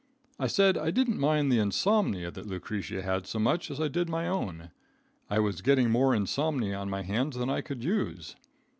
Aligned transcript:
I 0.39 0.47
said 0.47 0.79
I 0.79 0.89
didn't 0.89 1.19
mind 1.19 1.51
the 1.51 1.59
insomnia 1.59 2.31
that 2.31 2.47
Lucretia 2.47 3.03
had 3.03 3.27
so 3.27 3.37
much 3.37 3.69
as 3.69 3.79
I 3.79 3.87
did 3.87 4.09
my 4.09 4.27
own. 4.27 4.71
I 5.29 5.37
was 5.37 5.61
getting 5.61 5.91
more 5.91 6.15
insomnia 6.15 6.73
on 6.77 6.89
my 6.89 7.03
hands 7.03 7.35
than 7.37 7.51
I 7.51 7.61
could 7.61 7.83
use. 7.83 8.35